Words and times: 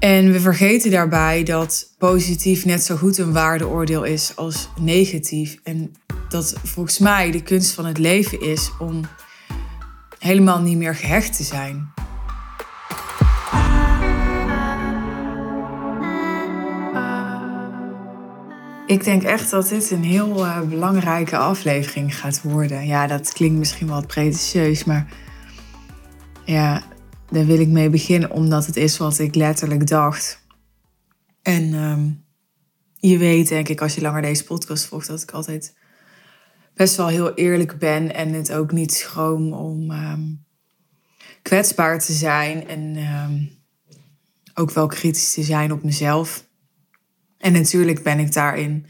En 0.00 0.32
we 0.32 0.40
vergeten 0.40 0.90
daarbij 0.90 1.42
dat 1.42 1.94
positief 1.98 2.64
net 2.64 2.82
zo 2.82 2.96
goed 2.96 3.18
een 3.18 3.32
waardeoordeel 3.32 4.04
is 4.04 4.32
als 4.36 4.68
negatief. 4.80 5.58
En 5.62 5.94
dat 6.28 6.54
volgens 6.64 6.98
mij 6.98 7.30
de 7.30 7.42
kunst 7.42 7.72
van 7.72 7.86
het 7.86 7.98
leven 7.98 8.40
is 8.40 8.70
om 8.78 9.00
helemaal 10.18 10.60
niet 10.60 10.76
meer 10.76 10.94
gehecht 10.94 11.36
te 11.36 11.42
zijn. 11.42 11.92
Ik 18.86 19.04
denk 19.04 19.22
echt 19.22 19.50
dat 19.50 19.68
dit 19.68 19.90
een 19.90 20.04
heel 20.04 20.44
uh, 20.44 20.60
belangrijke 20.60 21.36
aflevering 21.36 22.16
gaat 22.16 22.42
worden. 22.42 22.86
Ja, 22.86 23.06
dat 23.06 23.32
klinkt 23.32 23.58
misschien 23.58 23.86
wel 23.86 24.06
pretentieus, 24.06 24.84
maar 24.84 25.06
ja, 26.44 26.82
daar 27.30 27.46
wil 27.46 27.60
ik 27.60 27.68
mee 27.68 27.90
beginnen 27.90 28.30
omdat 28.30 28.66
het 28.66 28.76
is 28.76 28.96
wat 28.96 29.18
ik 29.18 29.34
letterlijk 29.34 29.86
dacht. 29.86 30.44
En 31.42 31.74
um, 31.74 32.24
je 32.96 33.18
weet, 33.18 33.48
denk 33.48 33.68
ik, 33.68 33.80
als 33.80 33.94
je 33.94 34.00
langer 34.00 34.22
deze 34.22 34.44
podcast 34.44 34.84
volgt, 34.84 35.06
dat 35.06 35.22
ik 35.22 35.30
altijd 35.30 35.76
best 36.74 36.96
wel 36.96 37.08
heel 37.08 37.34
eerlijk 37.34 37.78
ben 37.78 38.14
en 38.14 38.32
het 38.32 38.52
ook 38.52 38.72
niet 38.72 38.92
schroom 38.92 39.52
om 39.52 39.90
um, 39.90 40.44
kwetsbaar 41.42 41.98
te 41.98 42.12
zijn 42.12 42.68
en 42.68 42.96
um, 42.96 43.50
ook 44.54 44.70
wel 44.70 44.86
kritisch 44.86 45.32
te 45.32 45.42
zijn 45.42 45.72
op 45.72 45.82
mezelf. 45.82 46.48
En 47.38 47.52
natuurlijk 47.52 48.02
ben 48.02 48.18
ik 48.18 48.32
daarin 48.32 48.86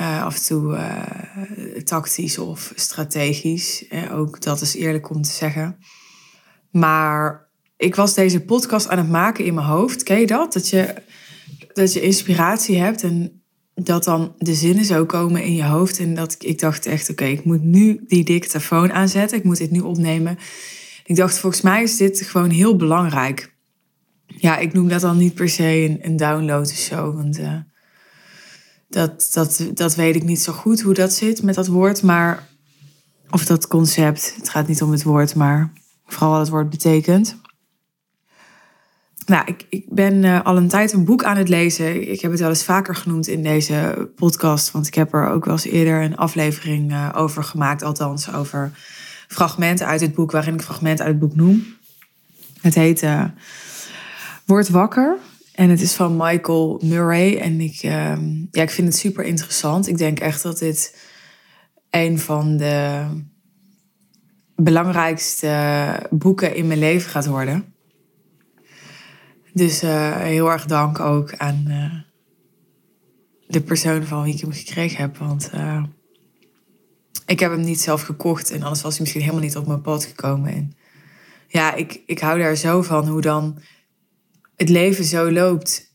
uh, 0.00 0.24
af 0.24 0.36
en 0.36 0.42
toe 0.42 0.74
uh, 0.74 1.82
tactisch 1.82 2.38
of 2.38 2.72
strategisch. 2.74 3.84
Uh, 3.90 4.18
ook 4.18 4.40
dat 4.40 4.60
is 4.60 4.74
eerlijk 4.74 5.10
om 5.10 5.22
te 5.22 5.30
zeggen. 5.30 5.78
Maar 6.70 7.48
ik 7.76 7.94
was 7.94 8.14
deze 8.14 8.40
podcast 8.40 8.88
aan 8.88 8.98
het 8.98 9.08
maken 9.08 9.44
in 9.44 9.54
mijn 9.54 9.66
hoofd. 9.66 10.02
Ken 10.02 10.20
je 10.20 10.26
dat? 10.26 10.52
Dat 10.52 10.68
je, 10.68 10.94
dat 11.72 11.92
je 11.92 12.00
inspiratie 12.00 12.78
hebt 12.78 13.02
en 13.02 13.42
dat 13.74 14.04
dan 14.04 14.34
de 14.38 14.54
zinnen 14.54 14.84
zo 14.84 15.04
komen 15.06 15.42
in 15.42 15.54
je 15.54 15.64
hoofd. 15.64 15.98
En 15.98 16.14
dat 16.14 16.32
ik, 16.32 16.42
ik 16.42 16.58
dacht 16.58 16.86
echt, 16.86 17.10
oké, 17.10 17.24
ik 17.24 17.44
moet 17.44 17.62
nu 17.62 18.04
die 18.06 18.24
dictafoon 18.24 18.92
aanzetten. 18.92 19.38
Ik 19.38 19.44
moet 19.44 19.58
dit 19.58 19.70
nu 19.70 19.80
opnemen. 19.80 20.38
Ik 21.04 21.16
dacht, 21.16 21.38
volgens 21.38 21.62
mij 21.62 21.82
is 21.82 21.96
dit 21.96 22.20
gewoon 22.20 22.50
heel 22.50 22.76
belangrijk. 22.76 23.54
Ja, 24.26 24.58
ik 24.58 24.72
noem 24.72 24.88
dat 24.88 25.00
dan 25.00 25.16
niet 25.16 25.34
per 25.34 25.48
se 25.48 25.98
een, 26.02 26.16
download 26.16 26.70
of 26.70 26.76
zo. 26.76 27.14
Want 27.14 27.38
uh, 27.38 27.54
dat, 28.88 29.30
dat, 29.32 29.66
dat 29.74 29.94
weet 29.94 30.16
ik 30.16 30.24
niet 30.24 30.40
zo 30.40 30.52
goed 30.52 30.80
hoe 30.80 30.94
dat 30.94 31.12
zit 31.12 31.42
met 31.42 31.54
dat 31.54 31.66
woord. 31.66 32.02
Maar, 32.02 32.48
of 33.30 33.44
dat 33.44 33.66
concept. 33.66 34.34
Het 34.36 34.48
gaat 34.48 34.68
niet 34.68 34.82
om 34.82 34.90
het 34.90 35.02
woord, 35.02 35.34
maar 35.34 35.72
vooral 36.12 36.30
wat 36.30 36.40
het 36.40 36.48
woord 36.48 36.70
betekent. 36.70 37.36
Nou, 39.26 39.42
ik, 39.46 39.66
ik 39.68 39.84
ben 39.88 40.22
uh, 40.22 40.44
al 40.44 40.56
een 40.56 40.68
tijd 40.68 40.92
een 40.92 41.04
boek 41.04 41.24
aan 41.24 41.36
het 41.36 41.48
lezen. 41.48 42.10
Ik 42.10 42.20
heb 42.20 42.30
het 42.30 42.40
wel 42.40 42.48
eens 42.48 42.64
vaker 42.64 42.94
genoemd 42.94 43.28
in 43.28 43.42
deze 43.42 44.10
podcast, 44.16 44.70
want 44.70 44.86
ik 44.86 44.94
heb 44.94 45.14
er 45.14 45.28
ook 45.28 45.44
wel 45.44 45.54
eens 45.54 45.64
eerder 45.64 46.02
een 46.02 46.16
aflevering 46.16 46.92
uh, 46.92 47.08
over 47.14 47.44
gemaakt, 47.44 47.82
althans 47.82 48.32
over 48.32 48.72
fragmenten 49.28 49.86
uit 49.86 50.00
het 50.00 50.14
boek, 50.14 50.30
waarin 50.30 50.54
ik 50.54 50.62
fragmenten 50.62 51.04
uit 51.04 51.14
het 51.14 51.22
boek 51.22 51.36
noem. 51.36 51.66
Het 52.60 52.74
heet 52.74 53.02
uh, 53.02 53.24
Word 54.44 54.68
wakker 54.68 55.18
en 55.54 55.70
het 55.70 55.80
is 55.80 55.92
van 55.92 56.16
Michael 56.16 56.80
Murray. 56.84 57.38
En 57.38 57.60
ik, 57.60 57.82
ehm, 57.82 58.24
ja, 58.50 58.62
ik 58.62 58.70
vind 58.70 58.88
het 58.88 58.96
super 58.96 59.24
interessant. 59.24 59.88
Ik 59.88 59.98
denk 59.98 60.20
echt 60.20 60.42
dat 60.42 60.58
dit 60.58 60.96
een 61.90 62.18
van 62.18 62.56
de 62.56 63.04
belangrijkste 64.62 66.06
boeken 66.10 66.54
in 66.54 66.66
mijn 66.66 66.78
leven 66.78 67.10
gaat 67.10 67.26
worden. 67.26 67.74
Dus 69.52 69.82
uh, 69.82 70.16
heel 70.16 70.50
erg 70.50 70.64
dank 70.64 71.00
ook 71.00 71.36
aan 71.36 71.64
uh, 71.68 71.94
de 73.46 73.60
persoon 73.60 74.04
van 74.04 74.22
wie 74.22 74.34
ik 74.34 74.40
hem 74.40 74.52
gekregen 74.52 75.00
heb. 75.00 75.16
Want 75.16 75.50
ik 77.26 77.40
heb 77.40 77.50
hem 77.50 77.60
niet 77.60 77.80
zelf 77.80 78.02
gekocht 78.02 78.50
en 78.50 78.62
anders 78.62 78.82
was 78.82 78.92
hij 78.92 79.00
misschien 79.00 79.22
helemaal 79.22 79.42
niet 79.42 79.56
op 79.56 79.66
mijn 79.66 79.80
pad 79.80 80.04
gekomen. 80.04 80.52
En 80.52 80.72
ja, 81.46 81.74
ik, 81.74 82.02
ik 82.06 82.18
hou 82.18 82.38
daar 82.38 82.56
zo 82.56 82.82
van 82.82 83.08
hoe 83.08 83.20
dan 83.20 83.58
het 84.56 84.68
leven 84.68 85.04
zo 85.04 85.32
loopt. 85.32 85.88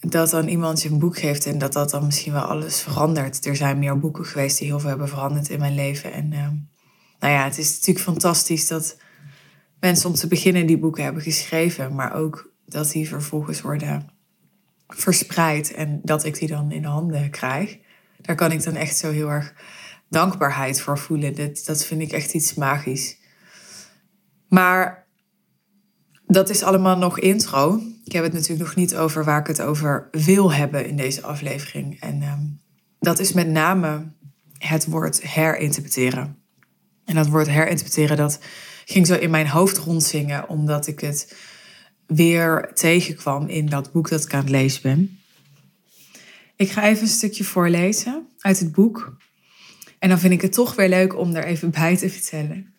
Dat 0.00 0.30
dan 0.30 0.48
iemand 0.48 0.82
je 0.82 0.88
een 0.88 0.98
boek 0.98 1.18
geeft 1.18 1.46
en 1.46 1.58
dat 1.58 1.72
dat 1.72 1.90
dan 1.90 2.04
misschien 2.04 2.32
wel 2.32 2.42
alles 2.42 2.80
verandert. 2.80 3.46
Er 3.46 3.56
zijn 3.56 3.78
meer 3.78 3.98
boeken 3.98 4.24
geweest 4.24 4.58
die 4.58 4.66
heel 4.66 4.80
veel 4.80 4.88
hebben 4.88 5.08
veranderd 5.08 5.48
in 5.48 5.58
mijn 5.58 5.74
leven. 5.74 6.12
En 6.12 6.32
nou 7.22 7.34
ja, 7.34 7.44
het 7.44 7.58
is 7.58 7.74
natuurlijk 7.74 8.04
fantastisch 8.04 8.66
dat 8.66 8.96
mensen 9.80 10.08
om 10.08 10.14
te 10.14 10.26
beginnen 10.26 10.66
die 10.66 10.78
boeken 10.78 11.04
hebben 11.04 11.22
geschreven. 11.22 11.94
Maar 11.94 12.14
ook 12.14 12.52
dat 12.66 12.90
die 12.90 13.08
vervolgens 13.08 13.60
worden 13.60 14.08
verspreid 14.88 15.72
en 15.72 16.00
dat 16.02 16.24
ik 16.24 16.38
die 16.38 16.48
dan 16.48 16.70
in 16.70 16.84
handen 16.84 17.30
krijg. 17.30 17.78
Daar 18.20 18.36
kan 18.36 18.52
ik 18.52 18.62
dan 18.62 18.74
echt 18.74 18.96
zo 18.96 19.10
heel 19.10 19.28
erg 19.28 19.54
dankbaarheid 20.08 20.80
voor 20.80 20.98
voelen. 20.98 21.34
Dat, 21.34 21.62
dat 21.66 21.84
vind 21.84 22.00
ik 22.00 22.12
echt 22.12 22.34
iets 22.34 22.54
magisch. 22.54 23.16
Maar 24.48 25.06
dat 26.26 26.50
is 26.50 26.62
allemaal 26.62 26.98
nog 26.98 27.18
intro. 27.18 27.80
Ik 28.04 28.12
heb 28.12 28.24
het 28.24 28.32
natuurlijk 28.32 28.68
nog 28.68 28.74
niet 28.76 28.96
over 28.96 29.24
waar 29.24 29.40
ik 29.40 29.46
het 29.46 29.62
over 29.62 30.08
wil 30.10 30.52
hebben 30.52 30.86
in 30.86 30.96
deze 30.96 31.22
aflevering. 31.22 32.00
En 32.00 32.22
um, 32.22 32.60
dat 32.98 33.18
is 33.18 33.32
met 33.32 33.48
name 33.48 34.12
het 34.58 34.86
woord 34.86 35.22
herinterpreteren. 35.22 36.41
En 37.12 37.18
dat 37.18 37.28
woord 37.28 37.48
herinterpreteren, 37.48 38.16
dat 38.16 38.38
ging 38.84 39.06
zo 39.06 39.14
in 39.14 39.30
mijn 39.30 39.48
hoofd 39.48 39.78
rondzingen, 39.78 40.48
omdat 40.48 40.86
ik 40.86 41.00
het 41.00 41.36
weer 42.06 42.70
tegenkwam 42.74 43.48
in 43.48 43.66
dat 43.66 43.92
boek 43.92 44.08
dat 44.08 44.24
ik 44.24 44.34
aan 44.34 44.40
het 44.40 44.50
lezen 44.50 44.82
ben. 44.82 45.18
Ik 46.56 46.70
ga 46.70 46.82
even 46.82 47.02
een 47.02 47.08
stukje 47.08 47.44
voorlezen 47.44 48.26
uit 48.38 48.58
het 48.58 48.72
boek. 48.72 49.16
En 49.98 50.08
dan 50.08 50.18
vind 50.18 50.32
ik 50.32 50.40
het 50.40 50.52
toch 50.52 50.74
weer 50.74 50.88
leuk 50.88 51.18
om 51.18 51.34
er 51.34 51.44
even 51.44 51.70
bij 51.70 51.96
te 51.96 52.10
vertellen. 52.10 52.74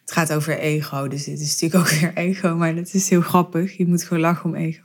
Het 0.00 0.12
gaat 0.12 0.32
over 0.32 0.58
ego, 0.58 1.08
dus 1.08 1.24
dit 1.24 1.40
is 1.40 1.60
natuurlijk 1.60 1.84
ook 1.84 2.00
weer 2.00 2.12
ego, 2.14 2.56
maar 2.56 2.74
dat 2.74 2.94
is 2.94 3.08
heel 3.08 3.20
grappig. 3.20 3.76
Je 3.76 3.86
moet 3.86 4.04
gewoon 4.04 4.22
lachen 4.22 4.44
om 4.44 4.54
ego. 4.54 4.84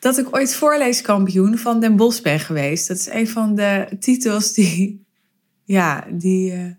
Dat 0.00 0.18
ik 0.18 0.36
ooit 0.36 0.54
voorleeskampioen 0.54 1.58
van 1.58 1.80
Den 1.80 1.96
Bosch 1.96 2.22
ben 2.22 2.40
geweest. 2.40 2.88
Dat 2.88 2.96
is 2.96 3.08
een 3.08 3.28
van 3.28 3.54
de 3.54 3.96
titels 4.00 4.52
die, 4.52 5.06
ja, 5.64 6.06
die 6.10 6.52
uh, 6.52 6.70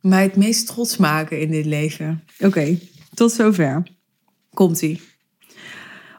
mij 0.00 0.22
het 0.22 0.36
meest 0.36 0.66
trots 0.66 0.96
maken 0.96 1.40
in 1.40 1.50
dit 1.50 1.64
leven. 1.64 2.24
Oké, 2.34 2.46
okay, 2.46 2.78
tot 3.14 3.32
zover. 3.32 3.82
Komt-ie. 4.54 5.00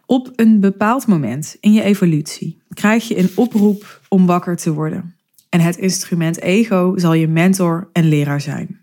Op 0.06 0.32
een 0.36 0.60
bepaald 0.60 1.08
moment 1.08 1.58
in 1.60 1.74
je 1.74 1.82
evolutie 1.82 2.62
krijg 2.74 3.08
je 3.08 3.18
een 3.18 3.32
oproep 3.36 4.02
om 4.08 4.26
wakker 4.26 4.56
te 4.56 4.74
worden. 4.74 5.16
En 5.50 5.60
het 5.60 5.78
instrument 5.78 6.42
ego 6.42 6.94
zal 6.96 7.14
je 7.14 7.28
mentor 7.28 7.90
en 7.94 8.10
leraar 8.10 8.42
zijn. 8.42 8.80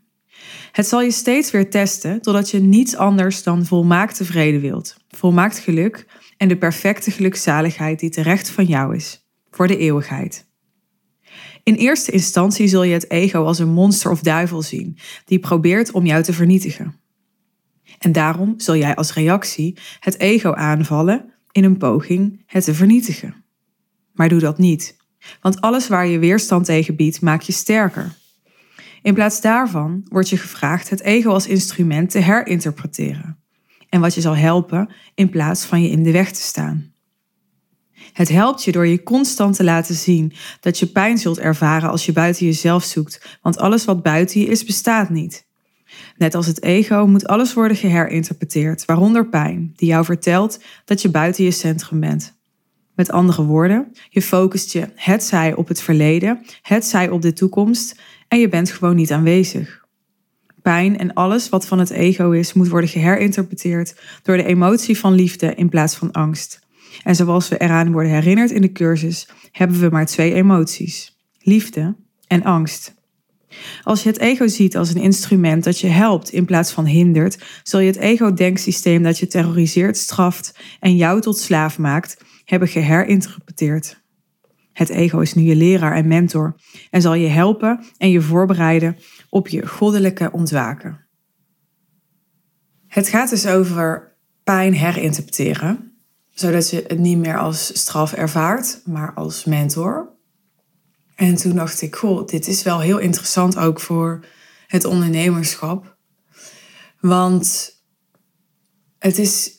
Het 0.72 0.86
zal 0.86 1.02
je 1.02 1.10
steeds 1.10 1.50
weer 1.50 1.70
testen 1.70 2.22
totdat 2.22 2.50
je 2.50 2.58
niets 2.58 2.96
anders 2.96 3.42
dan 3.42 3.66
volmaakt 3.66 4.16
tevreden 4.16 4.60
wilt, 4.60 4.96
volmaakt 5.08 5.58
geluk 5.58 6.06
en 6.36 6.48
de 6.48 6.56
perfecte 6.56 7.10
gelukzaligheid 7.10 8.00
die 8.00 8.10
terecht 8.10 8.50
van 8.50 8.64
jou 8.64 8.96
is, 8.96 9.26
voor 9.50 9.66
de 9.66 9.76
eeuwigheid. 9.76 10.46
In 11.62 11.74
eerste 11.74 12.10
instantie 12.10 12.68
zul 12.68 12.82
je 12.82 12.92
het 12.92 13.10
ego 13.10 13.44
als 13.44 13.58
een 13.58 13.72
monster 13.72 14.10
of 14.10 14.20
duivel 14.20 14.62
zien, 14.62 14.98
die 15.24 15.38
probeert 15.38 15.90
om 15.90 16.06
jou 16.06 16.22
te 16.22 16.32
vernietigen. 16.32 16.94
En 17.98 18.12
daarom 18.12 18.54
zul 18.56 18.76
jij 18.76 18.94
als 18.94 19.14
reactie 19.14 19.78
het 20.00 20.18
ego 20.18 20.52
aanvallen 20.52 21.32
in 21.52 21.64
een 21.64 21.76
poging 21.76 22.42
het 22.46 22.64
te 22.64 22.74
vernietigen. 22.74 23.44
Maar 24.12 24.28
doe 24.28 24.40
dat 24.40 24.58
niet, 24.58 24.96
want 25.40 25.60
alles 25.60 25.88
waar 25.88 26.06
je 26.06 26.18
weerstand 26.18 26.64
tegen 26.64 26.96
biedt, 26.96 27.20
maakt 27.20 27.46
je 27.46 27.52
sterker. 27.52 28.14
In 29.02 29.14
plaats 29.14 29.40
daarvan 29.40 30.06
wordt 30.08 30.28
je 30.28 30.36
gevraagd 30.36 30.90
het 30.90 31.00
ego 31.00 31.30
als 31.30 31.46
instrument 31.46 32.10
te 32.10 32.18
herinterpreteren. 32.18 33.38
En 33.88 34.00
wat 34.00 34.14
je 34.14 34.20
zal 34.20 34.36
helpen 34.36 34.92
in 35.14 35.30
plaats 35.30 35.64
van 35.64 35.82
je 35.82 35.88
in 35.88 36.02
de 36.02 36.12
weg 36.12 36.32
te 36.32 36.40
staan. 36.40 36.94
Het 38.16 38.28
helpt 38.28 38.64
je 38.64 38.72
door 38.72 38.86
je 38.86 39.02
constant 39.02 39.56
te 39.56 39.64
laten 39.64 39.94
zien 39.94 40.32
dat 40.60 40.78
je 40.78 40.86
pijn 40.86 41.18
zult 41.18 41.38
ervaren 41.38 41.90
als 41.90 42.06
je 42.06 42.12
buiten 42.12 42.46
jezelf 42.46 42.84
zoekt, 42.84 43.38
want 43.42 43.58
alles 43.58 43.84
wat 43.84 44.02
buiten 44.02 44.40
je 44.40 44.46
is 44.46 44.64
bestaat 44.64 45.10
niet. 45.10 45.46
Net 46.16 46.34
als 46.34 46.46
het 46.46 46.62
ego 46.62 47.06
moet 47.06 47.26
alles 47.26 47.54
worden 47.54 47.76
geherinterpreteerd, 47.76 48.84
waaronder 48.84 49.28
pijn, 49.28 49.72
die 49.76 49.88
jou 49.88 50.04
vertelt 50.04 50.60
dat 50.84 51.02
je 51.02 51.10
buiten 51.10 51.44
je 51.44 51.50
centrum 51.50 52.00
bent. 52.00 52.38
Met 52.94 53.10
andere 53.10 53.44
woorden, 53.44 53.92
je 54.08 54.22
focust 54.22 54.72
je 54.72 54.88
hetzij 54.94 55.54
op 55.54 55.68
het 55.68 55.80
verleden, 55.80 56.40
hetzij 56.62 57.08
op 57.10 57.22
de 57.22 57.32
toekomst 57.32 58.00
en 58.28 58.38
je 58.40 58.48
bent 58.48 58.70
gewoon 58.70 58.96
niet 58.96 59.12
aanwezig. 59.12 59.84
Pijn 60.62 60.98
en 60.98 61.14
alles 61.14 61.48
wat 61.48 61.66
van 61.66 61.78
het 61.78 61.90
ego 61.90 62.30
is, 62.30 62.52
moet 62.52 62.68
worden 62.68 62.90
geherinterpreteerd 62.90 64.00
door 64.22 64.36
de 64.36 64.44
emotie 64.44 64.98
van 64.98 65.12
liefde 65.12 65.54
in 65.54 65.68
plaats 65.68 65.94
van 65.94 66.12
angst. 66.12 66.65
En 67.02 67.14
zoals 67.14 67.48
we 67.48 67.58
eraan 67.58 67.92
worden 67.92 68.12
herinnerd 68.12 68.50
in 68.50 68.60
de 68.60 68.72
cursus, 68.72 69.28
hebben 69.50 69.80
we 69.80 69.88
maar 69.88 70.06
twee 70.06 70.34
emoties: 70.34 71.16
liefde 71.38 71.96
en 72.26 72.42
angst. 72.42 72.94
Als 73.82 74.02
je 74.02 74.08
het 74.08 74.18
ego 74.18 74.46
ziet 74.46 74.76
als 74.76 74.94
een 74.94 75.00
instrument 75.00 75.64
dat 75.64 75.80
je 75.80 75.86
helpt 75.86 76.30
in 76.30 76.44
plaats 76.44 76.72
van 76.72 76.84
hindert, 76.84 77.44
zul 77.62 77.80
je 77.80 77.86
het 77.86 77.96
ego-denksysteem 77.96 79.02
dat 79.02 79.18
je 79.18 79.26
terroriseert, 79.26 79.96
straft 79.96 80.58
en 80.80 80.96
jou 80.96 81.20
tot 81.20 81.38
slaaf 81.38 81.78
maakt, 81.78 82.24
hebben 82.44 82.68
geherinterpreteerd. 82.68 84.04
Het 84.72 84.88
ego 84.88 85.20
is 85.20 85.34
nu 85.34 85.42
je 85.42 85.56
leraar 85.56 85.96
en 85.96 86.06
mentor 86.06 86.56
en 86.90 87.02
zal 87.02 87.14
je 87.14 87.28
helpen 87.28 87.84
en 87.96 88.10
je 88.10 88.20
voorbereiden 88.20 88.96
op 89.28 89.48
je 89.48 89.66
goddelijke 89.66 90.32
ontwaken. 90.32 91.06
Het 92.86 93.08
gaat 93.08 93.30
dus 93.30 93.46
over 93.46 94.16
pijn 94.44 94.74
herinterpreteren, 94.74 95.95
zodat 96.38 96.70
je 96.70 96.84
het 96.86 96.98
niet 96.98 97.18
meer 97.18 97.38
als 97.38 97.80
straf 97.80 98.12
ervaart, 98.12 98.80
maar 98.84 99.14
als 99.14 99.44
mentor. 99.44 100.08
En 101.14 101.34
toen 101.34 101.54
dacht 101.54 101.82
ik, 101.82 101.96
goh, 101.96 102.26
dit 102.26 102.46
is 102.46 102.62
wel 102.62 102.80
heel 102.80 102.98
interessant 102.98 103.56
ook 103.56 103.80
voor 103.80 104.24
het 104.66 104.84
ondernemerschap. 104.84 105.96
Want 107.00 107.74
het 108.98 109.18
is 109.18 109.50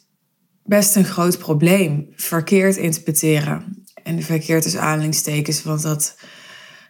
best 0.63 0.95
een 0.95 1.05
groot 1.05 1.37
probleem, 1.37 2.07
verkeerd 2.15 2.75
interpreteren. 2.75 3.85
En 4.03 4.23
verkeerd 4.23 4.65
is 4.65 4.75
aanhalingstekens, 4.75 5.63
want 5.63 5.81
dat, 5.81 6.17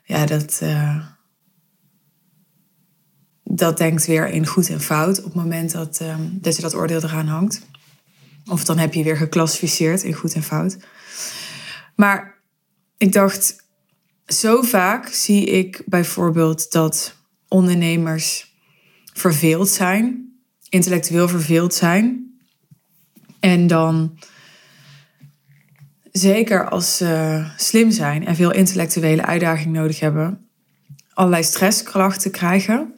ja, 0.04 0.26
dat, 0.26 0.60
uh, 0.64 1.06
dat 3.44 3.78
denkt 3.78 4.06
weer 4.06 4.28
in 4.28 4.46
goed 4.46 4.70
en 4.70 4.82
fout 4.82 5.18
op 5.18 5.24
het 5.24 5.34
moment 5.34 5.72
dat, 5.72 6.00
um, 6.02 6.38
dat 6.42 6.56
je 6.56 6.62
dat 6.62 6.76
oordeel 6.76 7.04
eraan 7.04 7.28
hangt. 7.28 7.62
Of 8.48 8.64
dan 8.64 8.78
heb 8.78 8.94
je 8.94 9.04
weer 9.04 9.18
geclassificeerd 9.18 10.04
in 10.04 10.14
goed 10.14 10.34
en 10.34 10.44
fout. 10.44 10.78
Maar 11.96 12.42
ik 12.98 13.14
dacht, 13.14 13.56
zo 14.26 14.62
vaak 14.62 15.08
zie 15.08 15.46
ik 15.46 15.84
bijvoorbeeld 15.86 16.72
dat 16.72 17.16
ondernemers 17.48 18.56
verveeld 19.14 19.70
zijn, 19.70 20.34
intellectueel 20.70 21.28
verveeld 21.28 21.74
zijn. 21.74 22.32
En 23.40 23.68
dan, 23.68 24.20
zeker 26.12 26.70
als 26.70 26.98
ze 26.98 27.44
slim 27.58 27.92
zijn 27.92 28.26
en 28.26 28.36
veel 28.36 28.52
intellectuele 28.52 29.26
uitdaging 29.26 29.74
nodig 29.74 30.00
hebben, 30.00 30.50
allerlei 31.14 31.44
stressklachten 31.44 32.32
krijgen. 32.32 32.96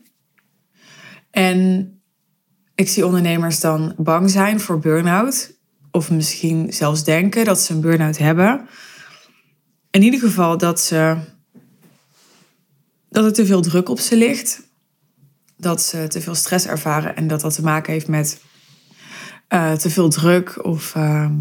En 1.31 1.93
ik 2.79 2.89
zie 2.89 3.05
ondernemers 3.05 3.59
dan 3.59 3.93
bang 3.97 4.29
zijn 4.29 4.59
voor 4.59 4.79
burn-out. 4.79 5.57
Of 5.91 6.11
misschien 6.11 6.73
zelfs 6.73 7.03
denken 7.03 7.45
dat 7.45 7.59
ze 7.59 7.73
een 7.73 7.81
burn-out 7.81 8.17
hebben 8.17 8.67
in 9.91 10.01
ieder 10.01 10.19
geval 10.19 10.57
dat 10.57 10.79
ze 10.79 11.17
dat 13.09 13.25
er 13.25 13.33
te 13.33 13.45
veel 13.45 13.61
druk 13.61 13.89
op 13.89 13.99
ze 13.99 14.17
ligt. 14.17 14.67
Dat 15.57 15.81
ze 15.81 16.07
te 16.07 16.21
veel 16.21 16.35
stress 16.35 16.65
ervaren 16.65 17.15
en 17.15 17.27
dat 17.27 17.41
dat 17.41 17.55
te 17.55 17.61
maken 17.61 17.93
heeft 17.93 18.07
met 18.07 18.41
uh, 19.49 19.73
te 19.73 19.89
veel 19.89 20.09
druk 20.09 20.65
of 20.65 20.95
uh, 20.95 21.31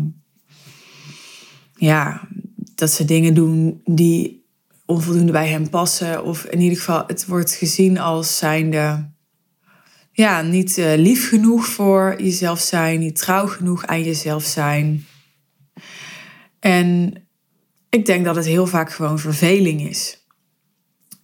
ja, 1.74 2.28
dat 2.74 2.90
ze 2.90 3.04
dingen 3.04 3.34
doen 3.34 3.80
die 3.84 4.46
onvoldoende 4.86 5.32
bij 5.32 5.48
hen 5.48 5.68
passen. 5.68 6.24
Of 6.24 6.44
in 6.44 6.60
ieder 6.60 6.78
geval, 6.78 7.04
het 7.06 7.26
wordt 7.26 7.52
gezien 7.52 7.98
als 7.98 8.38
zijnde 8.38 9.10
ja, 10.18 10.42
niet 10.42 10.78
uh, 10.78 10.94
lief 10.96 11.28
genoeg 11.28 11.66
voor 11.66 12.14
jezelf 12.22 12.60
zijn, 12.60 13.00
niet 13.00 13.16
trouw 13.16 13.46
genoeg 13.46 13.86
aan 13.86 14.02
jezelf 14.02 14.44
zijn. 14.44 15.06
En 16.60 17.14
ik 17.88 18.06
denk 18.06 18.24
dat 18.24 18.36
het 18.36 18.44
heel 18.44 18.66
vaak 18.66 18.92
gewoon 18.92 19.18
verveling 19.18 19.88
is. 19.88 20.26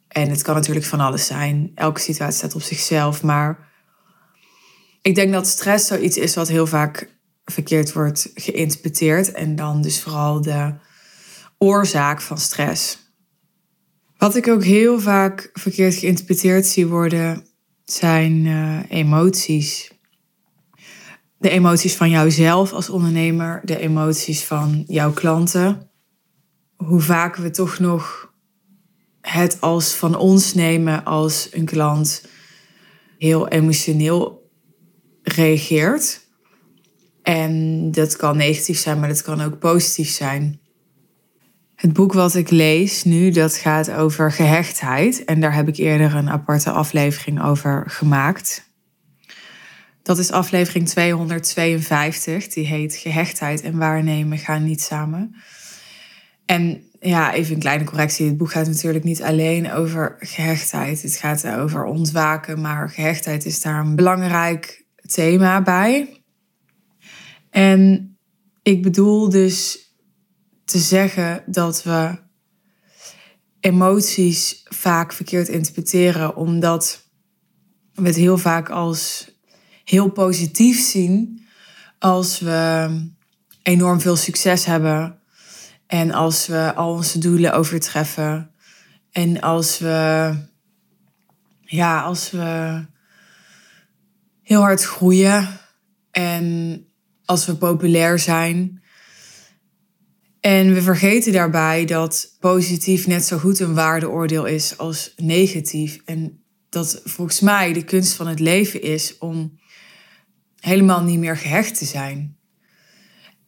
En 0.08 0.31
het 0.31 0.43
kan 0.43 0.55
natuurlijk 0.55 0.87
van 0.87 1.00
alles 1.00 1.26
zijn. 1.26 1.70
Elke 1.75 2.00
situatie 2.00 2.37
staat 2.37 2.55
op 2.55 2.62
zichzelf. 2.62 3.23
Maar 3.23 3.73
ik 5.02 5.14
denk 5.14 5.32
dat 5.32 5.47
stress 5.47 5.87
zoiets 5.87 6.17
is 6.17 6.35
wat 6.35 6.49
heel 6.49 6.67
vaak 6.67 7.17
verkeerd 7.44 7.93
wordt 7.93 8.31
geïnterpreteerd. 8.35 9.32
En 9.32 9.56
dan 9.56 9.82
dus 9.82 10.02
vooral 10.02 10.40
de 10.40 10.75
oorzaak 11.58 12.20
van 12.20 12.38
stress. 12.38 12.99
Wat 14.17 14.37
ik 14.37 14.49
ook 14.49 14.64
heel 14.64 15.00
vaak 15.00 15.50
verkeerd 15.52 15.94
geïnterpreteerd 15.94 16.67
zie 16.67 16.87
worden, 16.87 17.52
zijn 17.84 18.44
uh, 18.44 18.78
emoties. 18.88 19.92
De 21.38 21.50
emoties 21.50 21.94
van 21.94 22.10
jouzelf 22.10 22.72
als 22.72 22.90
ondernemer, 22.90 23.60
de 23.64 23.78
emoties 23.78 24.44
van 24.44 24.84
jouw 24.86 25.12
klanten 25.12 25.88
hoe 26.76 27.00
vaak 27.00 27.36
we 27.36 27.50
toch 27.50 27.78
nog 27.78 28.32
het 29.20 29.60
als 29.60 29.94
van 29.94 30.16
ons 30.16 30.54
nemen 30.54 31.04
als 31.04 31.48
een 31.50 31.64
klant 31.64 32.26
heel 33.19 33.48
emotioneel 33.48 34.50
reageert. 35.22 36.22
En 37.22 37.90
dat 37.90 38.16
kan 38.16 38.37
negatief 38.37 38.78
zijn, 38.78 38.98
maar 38.98 39.08
dat 39.08 39.22
kan 39.22 39.40
ook 39.40 39.58
positief 39.58 40.10
zijn. 40.10 40.60
Het 41.75 41.93
boek 41.93 42.12
wat 42.12 42.35
ik 42.35 42.50
lees 42.50 43.05
nu, 43.05 43.31
dat 43.31 43.56
gaat 43.56 43.91
over 43.91 44.32
gehechtheid. 44.32 45.25
En 45.25 45.41
daar 45.41 45.55
heb 45.55 45.69
ik 45.69 45.76
eerder 45.76 46.15
een 46.15 46.31
aparte 46.31 46.71
aflevering 46.71 47.43
over 47.43 47.85
gemaakt. 47.87 48.73
Dat 50.03 50.19
is 50.19 50.31
aflevering 50.31 50.88
252. 50.88 52.49
Die 52.49 52.67
heet 52.67 52.97
Gehechtheid 52.97 53.62
en 53.62 53.79
waarnemen 53.79 54.38
gaan 54.38 54.65
niet 54.65 54.81
samen. 54.81 55.35
En 56.47 56.82
ja, 57.00 57.32
even 57.32 57.55
een 57.55 57.61
kleine 57.61 57.85
correctie. 57.85 58.26
Het 58.26 58.37
boek 58.37 58.50
gaat 58.50 58.67
natuurlijk 58.67 59.05
niet 59.05 59.23
alleen 59.23 59.73
over 59.73 60.17
gehechtheid. 60.19 61.03
Het 61.03 61.17
gaat 61.17 61.47
over 61.47 61.85
ontwaken, 61.85 62.61
maar 62.61 62.91
gehechtheid 62.91 63.44
is 63.44 63.61
daar 63.61 63.81
een 63.81 63.97
belangrijk 63.97 64.85
thema 65.06 65.62
bij. 65.62 66.23
En 67.50 68.09
ik 68.62 68.82
bedoel 68.82 69.29
dus 69.29 69.83
te 70.64 70.78
zeggen 70.78 71.43
dat 71.46 71.82
we 71.82 72.19
emoties 73.61 74.61
vaak 74.64 75.12
verkeerd 75.12 75.49
interpreteren, 75.49 76.37
omdat 76.37 77.08
we 77.94 78.06
het 78.06 78.16
heel 78.16 78.38
vaak 78.38 78.70
als 78.70 79.31
heel 79.84 80.08
positief 80.08 80.81
zien 80.81 81.46
als 81.99 82.38
we 82.38 82.88
enorm 83.62 84.00
veel 84.00 84.16
succes 84.16 84.64
hebben 84.64 85.19
en 85.87 86.12
als 86.12 86.46
we 86.46 86.75
al 86.75 86.93
onze 86.93 87.19
doelen 87.19 87.52
overtreffen. 87.52 88.50
En 89.11 89.40
als 89.40 89.78
we, 89.78 90.34
ja, 91.61 92.00
als 92.00 92.31
we 92.31 92.84
heel 94.43 94.61
hard 94.61 94.82
groeien. 94.82 95.49
En 96.11 96.87
als 97.25 97.46
we 97.46 97.56
populair 97.56 98.19
zijn. 98.19 98.82
En 100.44 100.74
we 100.74 100.82
vergeten 100.82 101.32
daarbij 101.32 101.84
dat 101.84 102.36
positief 102.40 103.06
net 103.06 103.24
zo 103.24 103.38
goed 103.38 103.60
een 103.60 103.74
waardeoordeel 103.74 104.44
is 104.44 104.78
als 104.78 105.12
negatief. 105.16 105.98
En 106.04 106.44
dat 106.68 107.00
volgens 107.04 107.40
mij 107.40 107.72
de 107.72 107.84
kunst 107.84 108.12
van 108.12 108.26
het 108.26 108.40
leven 108.40 108.82
is 108.82 109.18
om 109.18 109.58
helemaal 110.60 111.02
niet 111.02 111.18
meer 111.18 111.36
gehecht 111.36 111.78
te 111.78 111.84
zijn. 111.84 112.36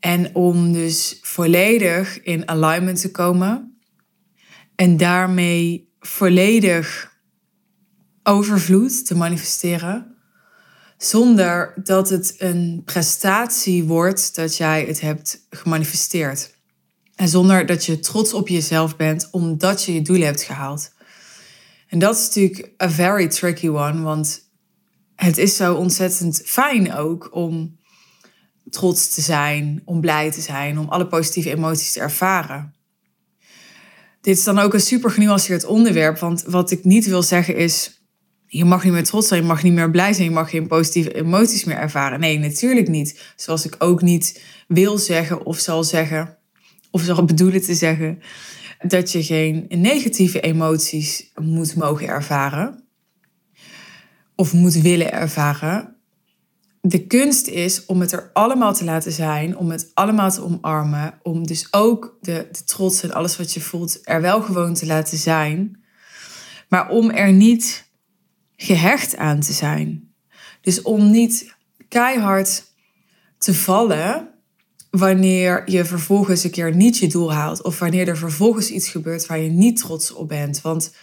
En 0.00 0.34
om 0.34 0.72
dus 0.72 1.18
volledig 1.22 2.22
in 2.22 2.48
alignment 2.48 3.00
te 3.00 3.10
komen. 3.10 3.78
En 4.74 4.96
daarmee 4.96 5.92
volledig 6.00 7.12
overvloed 8.22 9.06
te 9.06 9.16
manifesteren. 9.16 10.16
Zonder 10.96 11.80
dat 11.84 12.08
het 12.08 12.34
een 12.38 12.82
prestatie 12.84 13.84
wordt 13.84 14.34
dat 14.34 14.56
jij 14.56 14.84
het 14.84 15.00
hebt 15.00 15.46
gemanifesteerd. 15.50 16.54
En 17.16 17.28
zonder 17.28 17.66
dat 17.66 17.84
je 17.84 17.98
trots 17.98 18.32
op 18.32 18.48
jezelf 18.48 18.96
bent 18.96 19.28
omdat 19.30 19.84
je 19.84 19.94
je 19.94 20.02
doelen 20.02 20.26
hebt 20.26 20.42
gehaald. 20.42 20.94
En 21.88 21.98
dat 21.98 22.16
is 22.16 22.26
natuurlijk 22.26 22.82
a 22.82 22.90
very 22.90 23.28
tricky 23.28 23.68
one, 23.68 24.02
want 24.02 24.50
het 25.14 25.38
is 25.38 25.56
zo 25.56 25.74
ontzettend 25.74 26.42
fijn 26.44 26.94
ook 26.94 27.34
om 27.34 27.78
trots 28.70 29.14
te 29.14 29.20
zijn, 29.20 29.82
om 29.84 30.00
blij 30.00 30.30
te 30.30 30.40
zijn, 30.40 30.78
om 30.78 30.88
alle 30.88 31.06
positieve 31.06 31.50
emoties 31.50 31.92
te 31.92 32.00
ervaren. 32.00 32.74
Dit 34.20 34.36
is 34.36 34.44
dan 34.44 34.58
ook 34.58 34.74
een 34.74 34.80
super 34.80 35.10
genuanceerd 35.10 35.64
onderwerp, 35.64 36.18
want 36.18 36.42
wat 36.42 36.70
ik 36.70 36.84
niet 36.84 37.06
wil 37.06 37.22
zeggen 37.22 37.56
is, 37.56 38.00
je 38.46 38.64
mag 38.64 38.84
niet 38.84 38.92
meer 38.92 39.04
trots 39.04 39.28
zijn, 39.28 39.40
je 39.40 39.46
mag 39.46 39.62
niet 39.62 39.72
meer 39.72 39.90
blij 39.90 40.12
zijn, 40.12 40.28
je 40.28 40.34
mag 40.34 40.50
geen 40.50 40.66
positieve 40.66 41.14
emoties 41.14 41.64
meer 41.64 41.76
ervaren. 41.76 42.20
Nee, 42.20 42.38
natuurlijk 42.38 42.88
niet. 42.88 43.32
Zoals 43.36 43.64
ik 43.64 43.74
ook 43.78 44.02
niet 44.02 44.42
wil 44.68 44.98
zeggen 44.98 45.44
of 45.44 45.58
zal 45.58 45.84
zeggen, 45.84 46.38
of 46.96 47.02
zal 47.02 47.24
bedoelen 47.24 47.62
te 47.62 47.74
zeggen, 47.74 48.18
dat 48.88 49.12
je 49.12 49.22
geen 49.22 49.66
negatieve 49.68 50.40
emoties 50.40 51.32
moet 51.34 51.76
mogen 51.76 52.06
ervaren 52.06 52.84
of 54.34 54.52
moet 54.52 54.74
willen 54.74 55.12
ervaren 55.12 55.96
de 56.88 57.06
kunst 57.06 57.46
is 57.46 57.86
om 57.86 58.00
het 58.00 58.12
er 58.12 58.30
allemaal 58.32 58.74
te 58.74 58.84
laten 58.84 59.12
zijn, 59.12 59.56
om 59.56 59.70
het 59.70 59.90
allemaal 59.94 60.30
te 60.30 60.42
omarmen, 60.42 61.18
om 61.22 61.46
dus 61.46 61.72
ook 61.72 62.18
de, 62.20 62.48
de 62.52 62.64
trots 62.64 63.02
en 63.02 63.12
alles 63.12 63.36
wat 63.36 63.54
je 63.54 63.60
voelt 63.60 63.98
er 64.02 64.20
wel 64.20 64.42
gewoon 64.42 64.74
te 64.74 64.86
laten 64.86 65.18
zijn, 65.18 65.84
maar 66.68 66.88
om 66.88 67.10
er 67.10 67.32
niet 67.32 67.90
gehecht 68.56 69.16
aan 69.16 69.40
te 69.40 69.52
zijn. 69.52 70.14
Dus 70.60 70.82
om 70.82 71.10
niet 71.10 71.56
keihard 71.88 72.64
te 73.38 73.54
vallen 73.54 74.28
wanneer 74.98 75.70
je 75.70 75.84
vervolgens 75.84 76.44
een 76.44 76.50
keer 76.50 76.74
niet 76.74 76.98
je 76.98 77.06
doel 77.06 77.32
haalt. 77.32 77.62
Of 77.62 77.78
wanneer 77.78 78.08
er 78.08 78.16
vervolgens 78.16 78.70
iets 78.70 78.88
gebeurt 78.88 79.26
waar 79.26 79.38
je 79.38 79.50
niet 79.50 79.76
trots 79.76 80.12
op 80.12 80.28
bent. 80.28 80.60
Want 80.60 80.94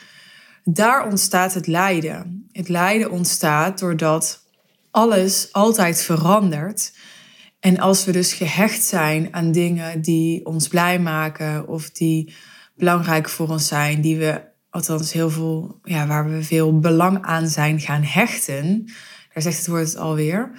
daar 0.63 1.07
ontstaat 1.07 1.53
het 1.53 1.67
lijden. 1.67 2.47
Het 2.51 2.69
lijden 2.69 3.11
ontstaat 3.11 3.79
doordat 3.79 4.43
alles 4.91 5.49
altijd 5.51 6.01
verandert. 6.01 6.93
En 7.59 7.79
als 7.79 8.05
we 8.05 8.11
dus 8.11 8.33
gehecht 8.33 8.83
zijn 8.83 9.27
aan 9.31 9.51
dingen 9.51 10.01
die 10.01 10.45
ons 10.45 10.67
blij 10.67 10.99
maken 10.99 11.67
of 11.67 11.89
die 11.89 12.33
belangrijk 12.75 13.29
voor 13.29 13.49
ons 13.49 13.67
zijn, 13.67 14.01
die 14.01 14.17
we 14.17 14.41
althans 14.69 15.13
heel 15.13 15.29
veel, 15.29 15.79
ja, 15.83 16.07
waar 16.07 16.29
we 16.29 16.43
veel 16.43 16.79
belang 16.79 17.21
aan 17.21 17.47
zijn 17.47 17.79
gaan 17.79 18.03
hechten, 18.03 18.85
daar 19.33 19.43
zegt 19.43 19.57
het 19.57 19.67
woord 19.67 19.87
het 19.87 19.97
alweer, 19.97 20.51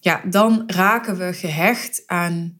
ja, 0.00 0.22
dan 0.30 0.62
raken 0.66 1.16
we 1.16 1.32
gehecht 1.32 2.02
aan 2.06 2.58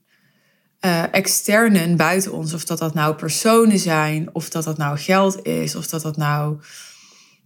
uh, 0.85 1.15
externen 1.15 1.97
buiten 1.97 2.33
ons. 2.33 2.55
Of 2.55 2.65
dat 2.65 2.79
dat 2.79 2.95
nou 2.95 3.15
personen 3.15 3.79
zijn, 3.79 4.35
of 4.35 4.49
dat 4.49 4.65
dat 4.65 4.77
nou 4.77 4.99
geld 4.99 5.47
is, 5.47 5.75
of 5.75 5.87
dat 5.87 6.03
dat 6.03 6.17
nou 6.17 6.61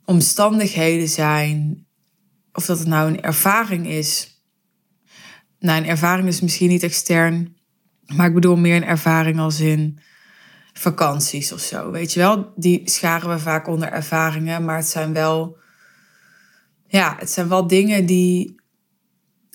omstandigheden 0.05 1.09
zijn, 1.09 1.87
of 2.53 2.67
dat 2.67 2.79
het 2.79 2.89
nou 2.89 3.09
een 3.09 3.23
ervaring 3.23 3.87
is. 3.87 4.43
Nou, 5.59 5.81
een 5.81 5.89
ervaring 5.89 6.29
is 6.29 6.41
misschien 6.41 6.69
niet 6.69 6.83
extern, 6.83 7.57
maar 8.07 8.27
ik 8.27 8.35
bedoel 8.35 8.57
meer 8.57 8.77
een 8.77 8.85
ervaring 8.85 9.39
als 9.39 9.61
in 9.61 9.99
vakanties 10.73 11.53
of 11.53 11.61
zo. 11.61 11.91
Weet 11.91 12.13
je 12.13 12.21
wel, 12.21 12.53
die 12.57 12.91
scharen 12.91 13.29
we 13.29 13.39
vaak 13.39 13.69
onder 13.69 13.93
ervaringen, 13.93 14.65
maar 14.65 14.77
het 14.77 14.89
zijn 14.89 15.13
wel, 15.13 15.57
ja, 16.87 17.17
het 17.19 17.31
zijn 17.31 17.49
wel 17.49 17.67
dingen 17.67 18.07
die. 18.07 18.58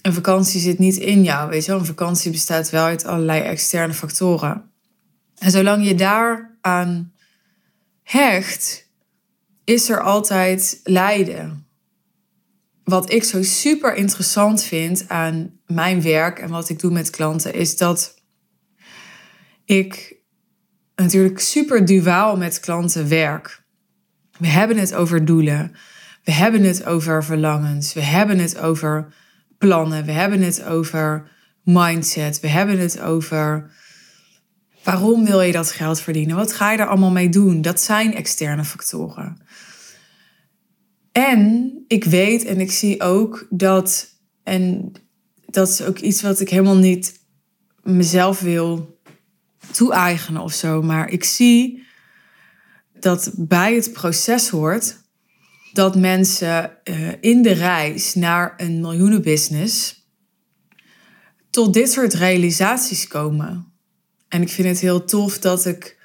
Een 0.04 0.14
vakantie 0.14 0.60
zit 0.60 0.80
niet 0.80 0.96
in 0.96 1.24
jou, 1.24 1.50
weet 1.50 1.66
je 1.66 1.72
wel. 1.72 1.80
Een 1.80 1.86
vakantie 1.86 2.32
bestaat 2.32 2.70
wel 2.70 2.86
uit 2.86 3.06
allerlei 3.06 3.42
externe 3.42 3.94
factoren. 3.94 4.72
En 5.38 5.52
zolang 5.52 5.88
je 5.88 5.96
daar 5.96 6.58
aan 6.62 7.14
hecht, 8.04 8.90
is 9.64 9.90
er 9.90 10.02
altijd 10.02 10.80
lijden. 10.84 11.68
Wat 12.84 13.12
ik 13.12 13.24
zo 13.24 13.44
super 13.44 13.96
interessant 13.96 14.64
vind 14.64 15.10
aan 15.10 15.60
mijn 15.66 16.02
werk 16.02 16.40
en 16.40 16.50
wat 16.50 16.70
ik 16.70 16.80
doe 16.80 16.92
met 16.92 17.10
klanten, 17.10 17.54
is 17.54 17.78
dat 17.78 18.22
ik 19.66 20.16
natuurlijk 20.96 21.40
super 21.40 21.86
duaal 21.86 22.38
met 22.38 22.60
klanten 22.60 23.08
werk. 23.08 23.64
We 24.38 24.48
hebben 24.48 24.78
het 24.78 24.94
over 24.94 25.26
doelen. 25.26 25.76
We 26.24 26.32
hebben 26.32 26.64
het 26.64 26.86
over 26.86 27.24
verlangens. 27.24 27.94
We 27.94 28.02
hebben 28.02 28.40
het 28.40 28.58
over 28.58 29.14
plannen. 29.67 30.05
We 30.05 30.12
hebben 30.12 30.41
het 30.41 30.63
over 30.63 31.32
mindset. 31.63 32.39
We 32.39 32.48
hebben 32.48 32.79
het 32.79 33.00
over 33.00 33.72
waarom 34.84 35.25
wil 35.25 35.41
je 35.41 35.51
dat 35.51 35.72
geld 35.72 36.01
verdienen? 36.01 36.36
Wat 36.36 36.53
ga 36.53 36.72
je 36.72 36.77
er 36.77 36.88
allemaal 36.88 37.12
mee 37.12 37.29
doen? 37.29 37.62
Dat 37.62 37.82
zijn 37.82 38.15
externe 38.15 38.63
factoren. 38.63 39.41
En 41.12 41.74
ik 41.88 42.03
weet 42.03 42.46
en 42.46 42.60
ik 42.60 42.72
zie 42.72 43.01
ook 43.01 43.48
dat, 43.50 44.08
en 44.43 44.91
dat 45.46 45.70
is 45.70 45.82
ook 45.82 46.00
iets 46.00 46.22
wat 46.22 46.39
ik 46.39 46.50
helemaal 46.50 46.77
niet 46.77 47.20
mezelf 47.84 48.39
wil 48.39 49.00
toe-eigenen 49.72 50.41
of 50.41 50.53
zo, 50.53 50.82
maar 50.82 51.10
ik 51.10 51.24
zie 51.24 51.84
dat 53.00 53.32
bij 53.38 53.75
het 53.75 53.93
proces 53.93 54.50
hoort 54.50 55.03
dat 55.74 55.96
mensen 55.96 56.77
uh, 56.84 57.12
in 57.20 57.42
de 57.42 57.53
reis 57.53 58.13
naar 58.15 58.53
een 58.58 58.82
miljoenenbusiness 58.82 60.01
tot 61.50 61.74
dit 61.74 61.92
soort 61.92 62.13
realisaties 62.13 63.08
komen. 63.08 63.74
En 64.27 64.42
ik 64.42 64.50
vind 64.50 64.68
het 64.68 64.80
heel 64.80 65.06
tof 65.06 65.39
dat 65.39 65.65
ik 65.65 65.98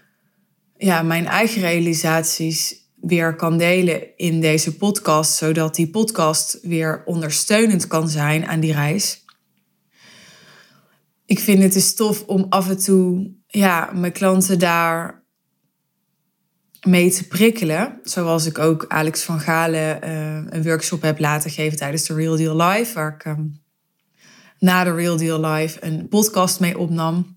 ja, 0.77 1.03
mijn 1.03 1.27
eigen 1.27 1.61
realisaties 1.61 2.77
weer 3.01 3.37
kan 3.37 3.59
delen 3.59 4.17
in 4.17 4.41
deze 4.41 4.77
podcast, 4.77 5.35
zodat 5.35 5.75
die 5.75 5.91
podcast 5.91 6.59
weer 6.63 7.03
ondersteunend 7.05 7.87
kan 7.87 8.09
zijn 8.09 8.47
aan 8.47 8.61
die 8.61 8.73
reis. 8.73 9.25
Ik 11.27 11.39
vind 11.39 11.63
het 11.63 11.73
dus 11.73 11.95
tof 11.95 12.25
om 12.27 12.47
af 12.49 12.69
en 12.69 12.79
toe 12.79 13.31
ja, 13.47 13.91
mijn 13.95 14.13
klanten 14.13 14.59
daar 14.59 15.18
mee 16.87 17.11
te 17.11 17.27
prikkelen. 17.27 17.99
Zoals 18.03 18.47
ik 18.47 18.59
ook 18.59 18.85
Alex 18.89 19.23
van 19.23 19.41
Galen 19.41 20.05
uh, 20.05 20.35
een 20.49 20.63
workshop 20.63 21.03
heb 21.03 21.19
laten 21.19 21.51
geven 21.51 21.79
tijdens 21.79 22.07
de 22.07 22.15
Real 22.15 22.37
Deal 22.37 22.57
Live, 22.57 22.95
waar 22.95 23.15
ik 23.15 23.25
um, 23.25 23.61
na 24.59 24.85
de 24.85 24.95
Real 24.95 25.17
Deal 25.17 25.41
Live 25.41 25.85
een 25.85 26.09
podcast 26.09 26.61
mee 26.61 26.79
opnam. 26.79 27.37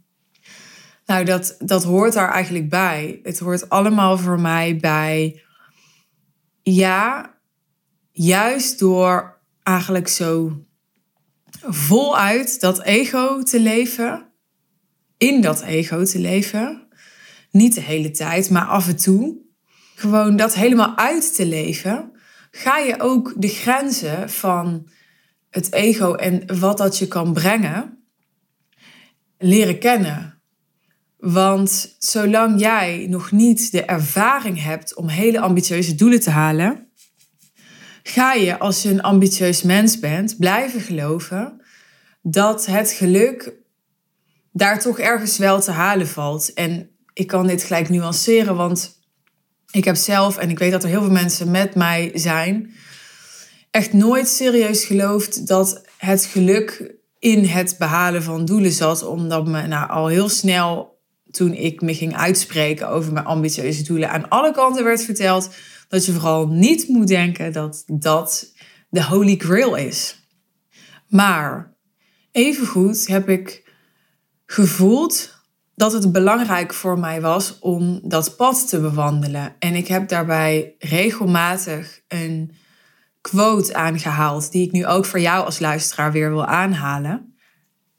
Nou, 1.05 1.25
dat, 1.25 1.55
dat 1.59 1.83
hoort 1.83 2.13
daar 2.13 2.31
eigenlijk 2.31 2.69
bij. 2.69 3.19
Het 3.23 3.39
hoort 3.39 3.69
allemaal 3.69 4.17
voor 4.17 4.39
mij 4.39 4.77
bij 4.77 5.41
ja, 6.63 7.33
juist 8.11 8.79
door 8.79 9.39
eigenlijk 9.63 10.07
zo 10.07 10.61
voluit 11.61 12.59
dat 12.59 12.81
ego 12.81 13.43
te 13.43 13.59
leven, 13.59 14.31
in 15.17 15.41
dat 15.41 15.61
ego 15.61 16.03
te 16.03 16.19
leven, 16.19 16.87
niet 17.51 17.75
de 17.75 17.81
hele 17.81 18.11
tijd, 18.11 18.49
maar 18.49 18.65
af 18.65 18.87
en 18.87 18.95
toe, 18.95 19.37
gewoon 19.95 20.35
dat 20.35 20.53
helemaal 20.53 20.97
uit 20.97 21.35
te 21.35 21.45
leven, 21.45 22.11
ga 22.51 22.77
je 22.77 22.99
ook 22.99 23.33
de 23.37 23.47
grenzen 23.47 24.29
van 24.29 24.87
het 25.49 25.73
ego 25.73 26.13
en 26.13 26.59
wat 26.59 26.77
dat 26.77 26.97
je 26.97 27.07
kan 27.07 27.33
brengen 27.33 28.03
leren 29.37 29.79
kennen. 29.79 30.41
Want 31.17 31.95
zolang 31.99 32.59
jij 32.59 33.05
nog 33.09 33.31
niet 33.31 33.71
de 33.71 33.85
ervaring 33.85 34.63
hebt 34.63 34.95
om 34.95 35.07
hele 35.07 35.39
ambitieuze 35.39 35.95
doelen 35.95 36.19
te 36.19 36.29
halen, 36.29 36.91
ga 38.03 38.33
je 38.33 38.59
als 38.59 38.81
je 38.81 38.89
een 38.89 39.01
ambitieus 39.01 39.61
mens 39.61 39.99
bent 39.99 40.37
blijven 40.37 40.81
geloven 40.81 41.61
dat 42.21 42.65
het 42.65 42.91
geluk 42.91 43.53
daar 44.51 44.79
toch 44.79 44.99
ergens 44.99 45.37
wel 45.37 45.61
te 45.61 45.71
halen 45.71 46.07
valt. 46.07 46.53
En 46.53 46.90
ik 47.13 47.27
kan 47.27 47.47
dit 47.47 47.63
gelijk 47.63 47.89
nuanceren, 47.89 48.55
want 48.55 48.99
ik 49.71 49.83
heb 49.83 49.95
zelf, 49.95 50.37
en 50.37 50.49
ik 50.49 50.59
weet 50.59 50.71
dat 50.71 50.83
er 50.83 50.89
heel 50.89 51.01
veel 51.01 51.11
mensen 51.11 51.51
met 51.51 51.75
mij 51.75 52.11
zijn, 52.13 52.73
echt 53.71 53.93
nooit 53.93 54.27
serieus 54.27 54.85
geloofd 54.85 55.47
dat 55.47 55.81
het 55.97 56.25
geluk 56.25 56.95
in 57.19 57.45
het 57.45 57.75
behalen 57.77 58.23
van 58.23 58.45
doelen 58.45 58.71
zat, 58.71 59.03
omdat 59.03 59.47
me 59.47 59.67
nou, 59.67 59.89
al 59.89 60.07
heel 60.07 60.29
snel 60.29 60.99
toen 61.31 61.53
ik 61.53 61.81
me 61.81 61.95
ging 61.95 62.15
uitspreken 62.15 62.89
over 62.89 63.13
mijn 63.13 63.25
ambitieuze 63.25 63.83
doelen, 63.83 64.11
aan 64.11 64.29
alle 64.29 64.51
kanten 64.51 64.83
werd 64.83 65.03
verteld 65.03 65.49
dat 65.87 66.05
je 66.05 66.11
vooral 66.11 66.47
niet 66.47 66.87
moet 66.87 67.07
denken 67.07 67.53
dat 67.53 67.83
dat 67.87 68.53
de 68.89 69.03
holy 69.03 69.35
grail 69.37 69.75
is. 69.75 70.27
Maar 71.07 71.75
evengoed 72.31 73.07
heb 73.07 73.29
ik 73.29 73.73
gevoeld 74.45 75.40
dat 75.81 75.93
het 75.93 76.11
belangrijk 76.11 76.73
voor 76.73 76.99
mij 76.99 77.21
was 77.21 77.59
om 77.59 77.99
dat 78.03 78.35
pad 78.37 78.69
te 78.69 78.79
bewandelen. 78.79 79.55
En 79.59 79.75
ik 79.75 79.87
heb 79.87 80.07
daarbij 80.07 80.75
regelmatig 80.79 82.01
een 82.07 82.51
quote 83.21 83.73
aangehaald, 83.73 84.51
die 84.51 84.65
ik 84.65 84.71
nu 84.71 84.85
ook 84.85 85.05
voor 85.05 85.19
jou 85.19 85.45
als 85.45 85.59
luisteraar 85.59 86.11
weer 86.11 86.29
wil 86.29 86.45
aanhalen. 86.45 87.35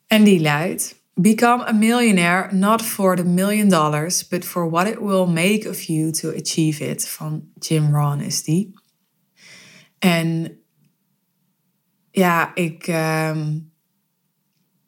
En 0.06 0.24
die 0.24 0.40
luidt: 0.40 1.02
Become 1.14 1.68
a 1.68 1.72
millionaire 1.72 2.54
not 2.54 2.82
for 2.82 3.16
the 3.16 3.24
million 3.24 3.68
dollars, 3.68 4.28
but 4.28 4.44
for 4.44 4.70
what 4.70 4.86
it 4.86 4.98
will 4.98 5.26
make 5.26 5.68
of 5.68 5.80
you 5.80 6.10
to 6.10 6.28
achieve 6.28 6.90
it. 6.90 7.08
Van 7.08 7.48
Jim 7.58 7.94
Rohn 7.94 8.20
is 8.20 8.42
die. 8.42 8.72
En 9.98 10.58
ja, 12.10 12.54
ik 12.54 12.86
ehm, 12.86 13.58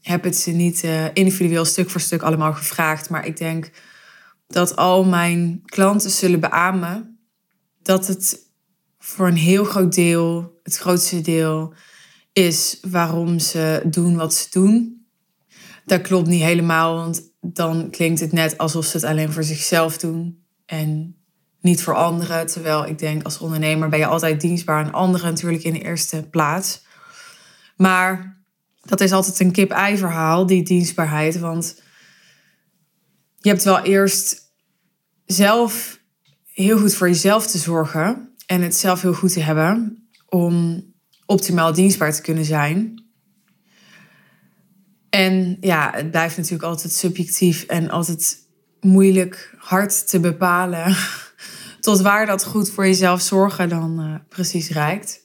heb 0.06 0.24
het 0.24 0.36
ze 0.36 0.50
niet 0.50 0.84
uh, 0.84 1.04
individueel 1.12 1.64
stuk 1.64 1.90
voor 1.90 2.00
stuk 2.00 2.22
allemaal 2.22 2.52
gevraagd, 2.52 3.10
maar 3.10 3.26
ik 3.26 3.36
denk 3.36 3.70
dat 4.46 4.76
al 4.76 5.04
mijn 5.04 5.62
klanten 5.64 6.10
zullen 6.10 6.40
beamen 6.40 7.18
dat 7.82 8.06
het 8.06 8.38
voor 8.98 9.26
een 9.26 9.36
heel 9.36 9.64
groot 9.64 9.94
deel, 9.94 10.58
het 10.62 10.76
grootste 10.76 11.20
deel, 11.20 11.74
is 12.32 12.78
waarom 12.90 13.38
ze 13.38 13.82
doen 13.84 14.16
wat 14.16 14.34
ze 14.34 14.46
doen 14.50 14.94
dat 15.84 16.00
klopt 16.00 16.26
niet 16.26 16.42
helemaal, 16.42 16.94
want 16.94 17.22
dan 17.40 17.90
klinkt 17.90 18.20
het 18.20 18.32
net 18.32 18.58
alsof 18.58 18.84
ze 18.84 18.96
het 18.96 19.06
alleen 19.06 19.32
voor 19.32 19.44
zichzelf 19.44 19.98
doen 19.98 20.44
en 20.66 21.16
niet 21.60 21.82
voor 21.82 21.94
anderen. 21.94 22.46
Terwijl 22.46 22.86
ik 22.86 22.98
denk, 22.98 23.22
als 23.22 23.38
ondernemer 23.38 23.88
ben 23.88 23.98
je 23.98 24.06
altijd 24.06 24.40
dienstbaar 24.40 24.84
aan 24.84 24.92
anderen 24.92 25.30
natuurlijk 25.30 25.62
in 25.62 25.72
de 25.72 25.82
eerste 25.82 26.28
plaats. 26.30 26.84
Maar 27.76 28.42
dat 28.84 29.00
is 29.00 29.12
altijd 29.12 29.40
een 29.40 29.52
kip-ei 29.52 29.96
verhaal, 29.96 30.46
die 30.46 30.62
dienstbaarheid. 30.62 31.38
Want 31.38 31.82
je 33.38 33.48
hebt 33.48 33.64
wel 33.64 33.82
eerst 33.82 34.52
zelf 35.26 36.00
heel 36.44 36.78
goed 36.78 36.94
voor 36.94 37.08
jezelf 37.08 37.46
te 37.46 37.58
zorgen 37.58 38.34
en 38.46 38.62
het 38.62 38.74
zelf 38.74 39.02
heel 39.02 39.14
goed 39.14 39.32
te 39.32 39.40
hebben 39.40 40.06
om 40.28 40.84
optimaal 41.26 41.72
dienstbaar 41.72 42.14
te 42.14 42.22
kunnen 42.22 42.44
zijn. 42.44 43.04
En 45.10 45.56
ja, 45.60 45.90
het 45.94 46.10
blijft 46.10 46.36
natuurlijk 46.36 46.64
altijd 46.64 46.92
subjectief 46.92 47.62
en 47.62 47.90
altijd 47.90 48.38
moeilijk 48.80 49.54
hard 49.58 50.08
te 50.08 50.20
bepalen 50.20 50.96
tot 51.80 52.00
waar 52.00 52.26
dat 52.26 52.44
goed 52.44 52.70
voor 52.70 52.86
jezelf 52.86 53.20
zorgen 53.20 53.68
dan 53.68 54.00
uh, 54.00 54.14
precies 54.28 54.70
reikt. 54.70 55.23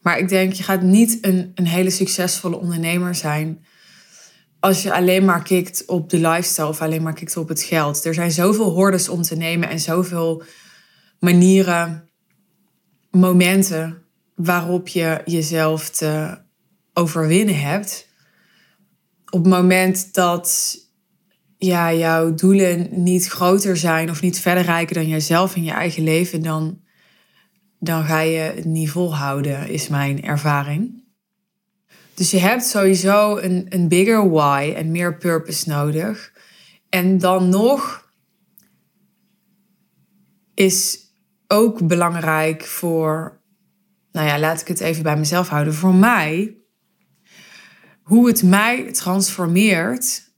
Maar 0.00 0.18
ik 0.18 0.28
denk, 0.28 0.52
je 0.52 0.62
gaat 0.62 0.82
niet 0.82 1.18
een, 1.20 1.52
een 1.54 1.66
hele 1.66 1.90
succesvolle 1.90 2.56
ondernemer 2.58 3.14
zijn 3.14 3.64
als 4.60 4.82
je 4.82 4.94
alleen 4.94 5.24
maar 5.24 5.42
kikt 5.42 5.84
op 5.86 6.10
de 6.10 6.18
lifestyle 6.18 6.68
of 6.68 6.80
alleen 6.80 7.02
maar 7.02 7.12
kikt 7.12 7.36
op 7.36 7.48
het 7.48 7.62
geld. 7.62 8.04
Er 8.04 8.14
zijn 8.14 8.32
zoveel 8.32 8.70
hordes 8.70 9.08
om 9.08 9.22
te 9.22 9.36
nemen 9.36 9.68
en 9.68 9.80
zoveel 9.80 10.42
manieren, 11.18 12.10
momenten 13.10 14.02
waarop 14.34 14.88
je 14.88 15.20
jezelf 15.24 15.90
te 15.90 16.38
overwinnen 16.92 17.60
hebt. 17.60 18.08
Op 19.30 19.44
het 19.44 19.52
moment 19.52 20.14
dat 20.14 20.76
ja, 21.58 21.92
jouw 21.94 22.34
doelen 22.34 22.88
niet 22.90 23.26
groter 23.26 23.76
zijn 23.76 24.10
of 24.10 24.20
niet 24.20 24.40
verder 24.40 24.64
rijken 24.64 24.94
dan 24.94 25.08
jijzelf 25.08 25.56
in 25.56 25.64
je 25.64 25.72
eigen 25.72 26.02
leven, 26.02 26.42
dan, 26.42 26.79
dan 27.82 28.04
ga 28.04 28.20
je 28.20 28.38
het 28.38 28.64
niet 28.64 28.90
volhouden, 28.90 29.68
is 29.68 29.88
mijn 29.88 30.22
ervaring. 30.22 31.04
Dus 32.14 32.30
je 32.30 32.38
hebt 32.38 32.64
sowieso 32.64 33.36
een, 33.36 33.66
een 33.68 33.88
bigger 33.88 34.30
why 34.30 34.72
en 34.76 34.90
meer 34.90 35.16
purpose 35.16 35.68
nodig. 35.68 36.32
En 36.88 37.18
dan 37.18 37.48
nog 37.48 38.10
is 40.54 40.98
ook 41.46 41.86
belangrijk 41.86 42.64
voor, 42.64 43.40
nou 44.12 44.26
ja, 44.26 44.38
laat 44.38 44.60
ik 44.60 44.68
het 44.68 44.80
even 44.80 45.02
bij 45.02 45.16
mezelf 45.16 45.48
houden, 45.48 45.74
voor 45.74 45.94
mij, 45.94 46.56
hoe 48.02 48.26
het 48.26 48.42
mij 48.42 48.92
transformeert 48.92 50.32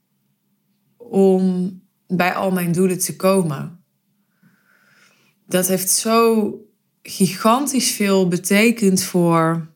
om 0.97 1.71
bij 2.07 2.33
al 2.33 2.51
mijn 2.51 2.71
doelen 2.71 2.99
te 2.99 3.15
komen. 3.15 3.83
Dat 5.45 5.67
heeft 5.67 5.89
zo 5.89 6.51
gigantisch 7.03 7.91
veel 7.91 8.27
betekend 8.27 9.03
voor 9.03 9.67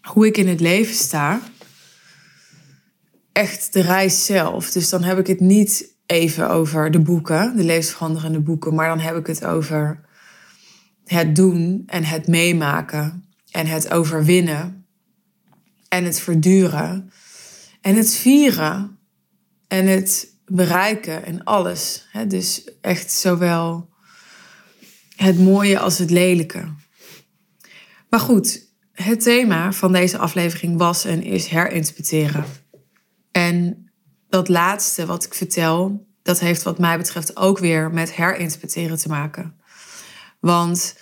hoe 0.00 0.26
ik 0.26 0.36
in 0.36 0.48
het 0.48 0.60
leven 0.60 0.94
sta. 0.94 1.40
Echt 3.32 3.72
de 3.72 3.80
reis 3.80 4.24
zelf. 4.24 4.70
Dus 4.70 4.88
dan 4.88 5.02
heb 5.02 5.18
ik 5.18 5.26
het 5.26 5.40
niet 5.40 5.94
even 6.06 6.50
over 6.50 6.90
de 6.90 7.00
boeken, 7.00 7.56
de 7.56 7.64
levensveranderende 7.64 8.40
boeken, 8.40 8.74
maar 8.74 8.88
dan 8.88 9.00
heb 9.00 9.16
ik 9.16 9.26
het 9.26 9.44
over 9.44 10.00
het 11.04 11.36
doen 11.36 11.82
en 11.86 12.04
het 12.04 12.26
meemaken 12.26 13.24
en 13.50 13.66
het 13.66 13.90
overwinnen 13.90 14.86
en 15.88 16.04
het 16.04 16.20
verduren 16.20 17.10
en 17.80 17.96
het 17.96 18.14
vieren 18.14 18.98
en 19.68 19.86
het 19.86 20.36
bereiken 20.46 21.24
en 21.24 21.44
alles. 21.44 22.06
Dus 22.28 22.70
echt 22.80 23.12
zowel 23.12 23.91
het 25.22 25.38
mooie 25.38 25.78
als 25.78 25.98
het 25.98 26.10
lelijke. 26.10 26.64
Maar 28.08 28.20
goed, 28.20 28.70
het 28.92 29.20
thema 29.20 29.72
van 29.72 29.92
deze 29.92 30.18
aflevering 30.18 30.78
was 30.78 31.04
en 31.04 31.22
is 31.22 31.46
herinterpreteren. 31.46 32.44
En 33.30 33.86
dat 34.28 34.48
laatste 34.48 35.06
wat 35.06 35.24
ik 35.24 35.34
vertel, 35.34 36.06
dat 36.22 36.40
heeft 36.40 36.62
wat 36.62 36.78
mij 36.78 36.96
betreft 36.96 37.36
ook 37.36 37.58
weer 37.58 37.90
met 37.90 38.14
herinterpreteren 38.14 38.98
te 38.98 39.08
maken. 39.08 39.54
Want 40.40 40.96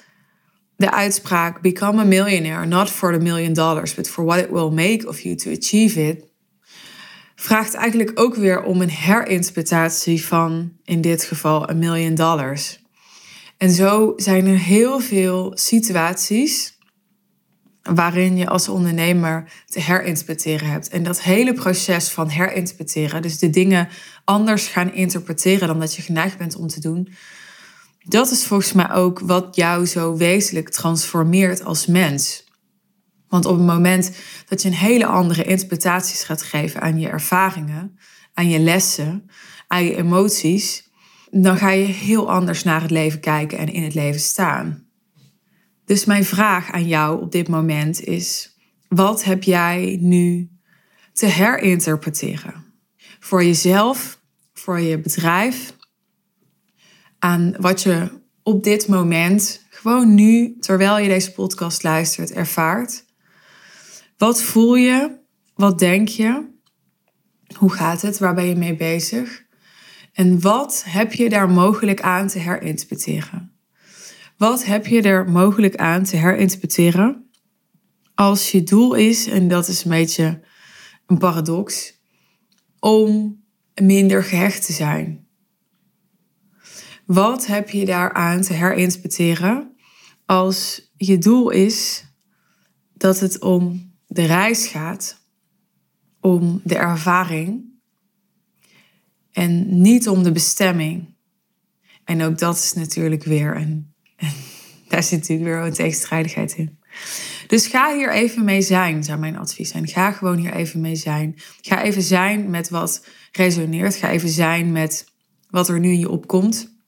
de 0.77 0.93
uitspraak 0.93 1.61
become 1.61 2.01
a 2.01 2.05
millionaire 2.05 2.67
not 2.67 2.91
for 2.91 3.13
the 3.13 3.25
million 3.25 3.53
dollars, 3.53 3.95
but 3.95 4.09
for 4.09 4.25
what 4.25 4.39
it 4.39 4.51
will 4.51 4.71
make 4.71 5.09
of 5.09 5.21
you 5.21 5.35
to 5.35 5.51
achieve 5.51 6.09
it, 6.09 6.25
vraagt 7.35 7.75
eigenlijk 7.75 8.21
ook 8.21 8.35
weer 8.35 8.63
om 8.63 8.81
een 8.81 8.91
herinterpretatie 8.91 10.27
van, 10.27 10.73
in 10.85 11.01
dit 11.01 11.25
geval, 11.25 11.71
een 11.71 11.79
million 11.79 12.15
dollars. 12.15 12.80
En 13.61 13.71
zo 13.71 14.13
zijn 14.17 14.47
er 14.47 14.59
heel 14.59 15.01
veel 15.01 15.53
situaties 15.55 16.79
waarin 17.83 18.37
je 18.37 18.49
als 18.49 18.69
ondernemer 18.69 19.53
te 19.67 19.81
herinterpreteren 19.81 20.69
hebt. 20.69 20.89
En 20.89 21.03
dat 21.03 21.23
hele 21.23 21.53
proces 21.53 22.09
van 22.09 22.29
herinterpreteren, 22.29 23.23
dus 23.23 23.39
de 23.39 23.51
dingen 23.51 23.89
anders 24.25 24.67
gaan 24.67 24.93
interpreteren 24.93 25.69
dan 25.69 25.81
dat 25.81 25.95
je 25.95 26.03
geneigd 26.03 26.39
bent 26.39 26.57
om 26.57 26.67
te 26.67 26.81
doen, 26.81 27.09
dat 27.99 28.31
is 28.31 28.47
volgens 28.47 28.73
mij 28.73 28.91
ook 28.91 29.21
wat 29.21 29.57
jou 29.57 29.87
zo 29.87 30.17
wezenlijk 30.17 30.69
transformeert 30.69 31.65
als 31.65 31.87
mens. 31.87 32.45
Want 33.29 33.45
op 33.45 33.57
het 33.57 33.67
moment 33.67 34.11
dat 34.49 34.63
je 34.63 34.69
een 34.69 34.75
hele 34.75 35.07
andere 35.07 35.45
interpretaties 35.45 36.23
gaat 36.23 36.43
geven 36.43 36.81
aan 36.81 36.99
je 36.99 37.09
ervaringen, 37.09 37.99
aan 38.35 38.49
je 38.49 38.59
lessen, 38.59 39.31
aan 39.67 39.85
je 39.85 39.97
emoties, 39.97 40.90
dan 41.31 41.57
ga 41.57 41.71
je 41.71 41.85
heel 41.85 42.31
anders 42.31 42.63
naar 42.63 42.83
het 42.83 42.91
leven 42.91 43.21
kijken 43.21 43.59
en 43.59 43.73
in 43.73 43.83
het 43.83 43.95
leven 43.95 44.21
staan. 44.21 44.87
Dus 45.85 46.05
mijn 46.05 46.25
vraag 46.25 46.71
aan 46.71 46.87
jou 46.87 47.23
op 47.23 47.33
dit 47.33 47.49
moment 47.49 48.01
is: 48.01 48.57
wat 48.89 49.25
heb 49.25 49.43
jij 49.43 49.99
nu 50.01 50.51
te 51.13 51.27
herinterpreteren? 51.27 52.65
Voor 53.21 53.45
jezelf, 53.45 54.21
voor 54.53 54.81
je 54.81 54.99
bedrijf, 54.99 55.77
aan 57.19 57.55
wat 57.59 57.83
je 57.83 58.21
op 58.43 58.65
dit 58.65 58.89
moment, 58.89 59.67
gewoon 59.71 60.15
nu, 60.15 60.57
terwijl 60.61 60.99
je 60.99 61.09
deze 61.09 61.33
podcast 61.33 61.83
luistert, 61.83 62.33
ervaart. 62.33 63.05
Wat 64.17 64.43
voel 64.43 64.75
je? 64.75 65.19
Wat 65.55 65.79
denk 65.79 66.09
je? 66.09 66.49
Hoe 67.57 67.73
gaat 67.73 68.03
het? 68.03 68.19
Waar 68.19 68.35
ben 68.35 68.47
je 68.47 68.57
mee 68.57 68.77
bezig? 68.77 69.49
En 70.21 70.41
wat 70.41 70.85
heb 70.87 71.13
je 71.13 71.29
daar 71.29 71.51
mogelijk 71.51 72.01
aan 72.01 72.29
te 72.29 72.39
herinterpreteren? 72.39 73.53
Wat 74.37 74.65
heb 74.65 74.87
je 74.87 75.03
er 75.03 75.31
mogelijk 75.31 75.77
aan 75.77 76.05
te 76.05 76.17
herinterpreteren 76.17 77.31
als 78.15 78.51
je 78.51 78.63
doel 78.63 78.95
is, 78.95 79.27
en 79.27 79.49
dat 79.49 79.69
is 79.69 79.85
een 79.85 79.91
beetje 79.91 80.41
een 81.07 81.19
paradox, 81.19 81.99
om 82.79 83.41
minder 83.83 84.25
gehecht 84.25 84.67
te 84.67 84.73
zijn? 84.73 85.27
Wat 87.07 87.47
heb 87.47 87.71
je 87.71 87.85
daaraan 87.85 88.41
te 88.41 88.53
herinterpreteren 88.53 89.77
als 90.27 90.91
je 90.97 91.19
doel 91.19 91.51
is 91.51 92.05
dat 92.95 93.21
het 93.21 93.41
om 93.41 93.93
de 94.07 94.27
reis 94.27 94.67
gaat, 94.67 95.27
om 96.21 96.61
de 96.65 96.77
ervaring 96.77 97.70
en 99.33 99.81
niet 99.81 100.09
om 100.09 100.23
de 100.23 100.33
bestemming? 100.33 101.15
En 102.05 102.23
ook 102.23 102.39
dat 102.39 102.57
is 102.57 102.73
natuurlijk 102.73 103.25
weer 103.25 103.57
een 103.57 103.93
daar 104.89 105.03
zit 105.03 105.19
natuurlijk 105.19 105.49
weer 105.49 105.59
een 105.59 105.73
tegenstrijdigheid 105.73 106.55
in. 106.57 106.79
Dus 107.47 107.67
ga 107.67 107.95
hier 107.95 108.13
even 108.13 108.45
mee 108.45 108.63
zijn, 108.63 109.05
zou 109.05 109.19
mijn 109.19 109.39
advies 109.39 109.71
zijn. 109.71 109.89
Ga 109.89 110.13
gewoon 110.13 110.37
hier 110.37 110.55
even 110.55 110.81
mee 110.81 110.97
zijn. 110.97 111.35
Ga 111.61 111.83
even 111.83 112.03
zijn 112.03 112.51
met 112.51 112.69
wat 112.69 113.07
resoneert. 113.33 113.97
Ga 113.97 114.11
even 114.11 114.29
zijn 114.29 114.73
met 114.73 115.07
wat 115.51 115.69
er 115.69 115.81
nu 115.81 115.89
in 115.89 115.99
je 115.99 116.09
opkomt. 116.09 116.79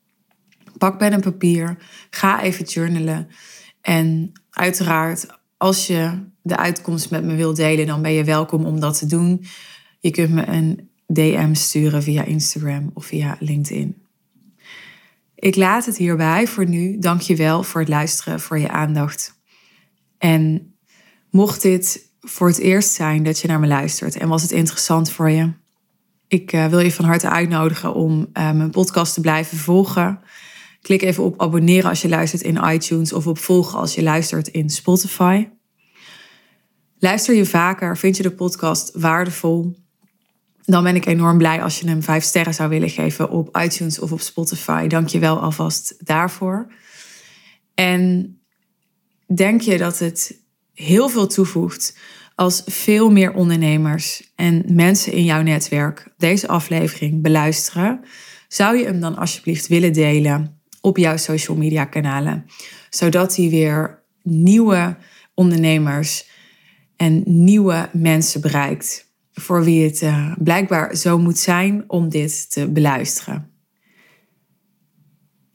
Pak 0.79 0.99
pen 0.99 1.13
en 1.13 1.21
papier. 1.21 1.77
Ga 2.11 2.43
even 2.43 2.65
journalen. 2.65 3.29
En 3.81 4.33
uiteraard, 4.51 5.27
als 5.57 5.87
je 5.87 6.27
de 6.43 6.57
uitkomst 6.57 7.11
met 7.11 7.25
me 7.25 7.35
wilt 7.35 7.57
delen, 7.57 7.87
dan 7.87 8.03
ben 8.03 8.13
je 8.13 8.25
welkom 8.25 8.65
om 8.65 8.81
dat 8.81 8.99
te 8.99 9.07
doen. 9.07 9.45
Je 10.01 10.11
kunt 10.11 10.31
me 10.31 10.47
een 10.47 10.91
DM 11.13 11.55
sturen 11.55 12.03
via 12.03 12.25
Instagram 12.25 12.91
of 12.95 13.07
via 13.07 13.37
LinkedIn. 13.41 13.97
Ik 15.35 15.57
laat 15.57 15.87
het 15.87 15.97
hierbij 15.97 16.47
voor 16.47 16.69
nu. 16.69 16.99
Dank 16.99 17.21
je 17.21 17.37
wel 17.37 17.63
voor 17.63 17.81
het 17.81 17.91
luisteren, 17.91 18.41
voor 18.41 18.59
je 18.59 18.69
aandacht. 18.69 19.41
En 20.19 20.75
mocht 21.31 21.63
dit 21.63 22.11
voor 22.21 22.49
het 22.49 22.59
eerst 22.59 22.93
zijn 22.93 23.23
dat 23.23 23.39
je 23.39 23.49
naar 23.49 23.61
me 23.61 23.67
luistert 23.67 24.17
en 24.17 24.29
was 24.29 24.43
het 24.43 24.51
interessant 24.51 25.11
voor 25.11 25.31
je, 25.31 25.53
ik 26.33 26.53
uh, 26.53 26.67
wil 26.67 26.81
je 26.81 26.93
van 26.93 27.05
harte 27.05 27.29
uitnodigen 27.29 27.95
om 27.95 28.19
uh, 28.21 28.53
mijn 28.53 28.71
podcast 28.71 29.15
te 29.15 29.21
blijven 29.21 29.59
volgen. 29.59 30.21
Klik 30.81 31.03
even 31.03 31.25
op 31.25 31.41
abonneren 31.41 31.89
als 31.89 32.03
je 32.03 32.09
luistert 32.09 32.43
in 32.43 32.65
iTunes 32.65 33.13
of 33.13 33.27
op 33.27 33.39
volgen 33.39 33.79
als 33.79 33.95
je 33.95 34.03
luistert 34.03 34.49
in 34.49 34.71
Spotify. 34.71 35.49
Luister 36.99 37.35
je 37.35 37.47
vaker? 37.47 37.97
Vind 37.99 38.17
je 38.17 38.23
de 38.23 38.31
podcast 38.31 38.91
waardevol? 38.95 39.82
Dan 40.65 40.83
ben 40.83 40.97
ik 40.97 41.07
enorm 41.07 41.39
blij 41.39 41.63
als 41.63 41.81
je 41.81 41.89
hem 41.89 42.03
vijf 42.03 42.25
sterren 42.25 42.55
zou 42.55 42.69
willen 42.69 42.91
geven 42.91 43.31
op 43.31 43.59
iTunes 43.59 43.99
of 43.99 44.13
op 44.13 44.21
Spotify. 44.21 44.87
Dank 44.87 45.09
je 45.09 45.19
wel 45.19 45.41
alvast 45.41 45.95
daarvoor. 45.99 46.73
En 47.75 48.37
denk 49.35 49.61
je 49.61 49.79
dat 49.79 49.99
het 49.99 50.41
heel 50.75 51.09
veel 51.09 51.27
toevoegt 51.27 51.99
als 52.35 52.63
veel 52.67 53.11
meer 53.11 53.33
ondernemers 53.33 54.33
en 54.37 54.65
mensen 54.67 55.13
in 55.13 55.25
jouw 55.25 55.43
netwerk 55.43 56.13
deze 56.17 56.49
aflevering 56.49 57.23
beluisteren? 57.23 58.01
Zou 58.49 58.77
je 58.77 58.85
hem 58.85 59.01
dan 59.01 59.17
alsjeblieft 59.17 59.67
willen 59.67 59.93
delen 59.93 60.61
op 60.81 60.97
jouw 60.97 61.17
social 61.17 61.57
media 61.57 61.85
kanalen, 61.85 62.47
zodat 62.91 63.37
hij 63.37 63.49
weer 63.49 64.03
nieuwe 64.23 64.97
ondernemers 65.35 66.31
en 66.97 67.23
nieuwe 67.27 67.89
mensen 67.93 68.41
bereikt. 68.41 69.12
Voor 69.33 69.65
wie 69.65 69.85
het 69.85 70.03
uh, 70.03 70.33
blijkbaar 70.39 70.97
zo 70.97 71.19
moet 71.19 71.39
zijn 71.39 71.85
om 71.87 72.09
dit 72.09 72.51
te 72.51 72.69
beluisteren. 72.71 73.51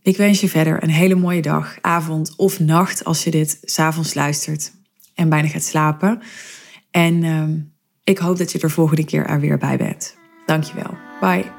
Ik 0.01 0.17
wens 0.17 0.41
je 0.41 0.49
verder 0.49 0.83
een 0.83 0.89
hele 0.89 1.15
mooie 1.15 1.41
dag, 1.41 1.77
avond 1.81 2.33
of 2.35 2.59
nacht 2.59 3.05
als 3.05 3.23
je 3.23 3.31
dit 3.31 3.57
s'avonds 3.61 4.13
luistert 4.13 4.71
en 5.15 5.29
bijna 5.29 5.47
gaat 5.47 5.63
slapen. 5.63 6.21
En 6.91 7.23
uh, 7.23 7.43
ik 8.03 8.17
hoop 8.17 8.37
dat 8.37 8.51
je 8.51 8.59
er 8.59 8.71
volgende 8.71 9.05
keer 9.05 9.25
er 9.25 9.39
weer 9.39 9.57
bij 9.57 9.77
bent. 9.77 10.17
Dankjewel. 10.45 10.97
Bye. 11.19 11.56